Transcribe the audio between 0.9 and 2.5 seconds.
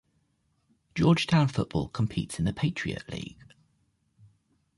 Georgetown football competes in